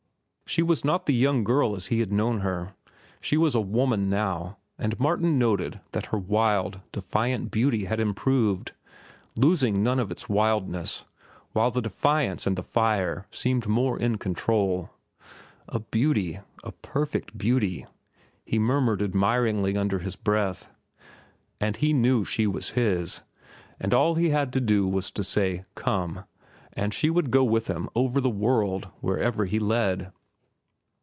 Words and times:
She 0.47 0.61
was 0.63 0.83
not 0.83 1.05
the 1.05 1.13
young 1.13 1.45
girl 1.45 1.75
as 1.77 1.85
he 1.85 2.01
had 2.01 2.11
known 2.11 2.41
her. 2.41 2.73
She 3.21 3.37
was 3.37 3.55
a 3.55 3.61
woman, 3.61 4.09
now, 4.09 4.57
and 4.77 4.99
Martin 4.99 5.39
noted 5.39 5.79
that 5.93 6.07
her 6.07 6.17
wild, 6.17 6.81
defiant 6.91 7.51
beauty 7.51 7.85
had 7.85 8.01
improved, 8.01 8.73
losing 9.37 9.81
none 9.81 9.97
of 9.97 10.11
its 10.11 10.27
wildness, 10.27 11.05
while 11.53 11.71
the 11.71 11.79
defiance 11.81 12.45
and 12.45 12.57
the 12.57 12.63
fire 12.63 13.27
seemed 13.31 13.65
more 13.65 13.97
in 13.97 14.17
control. 14.17 14.89
"A 15.69 15.79
beauty, 15.79 16.41
a 16.65 16.73
perfect 16.73 17.37
beauty," 17.37 17.85
he 18.43 18.59
murmured 18.59 19.01
admiringly 19.01 19.77
under 19.77 19.99
his 19.99 20.17
breath. 20.17 20.69
And 21.61 21.77
he 21.77 21.93
knew 21.93 22.25
she 22.25 22.45
was 22.45 22.71
his, 22.71 23.21
that 23.79 23.93
all 23.93 24.15
he 24.15 24.31
had 24.31 24.51
to 24.51 24.59
do 24.59 24.85
was 24.85 25.11
to 25.11 25.23
say 25.23 25.63
"Come," 25.75 26.25
and 26.73 26.93
she 26.93 27.09
would 27.09 27.31
go 27.31 27.45
with 27.45 27.67
him 27.67 27.87
over 27.95 28.19
the 28.19 28.29
world 28.29 28.89
wherever 28.99 29.45
he 29.45 29.57
led. 29.57 30.11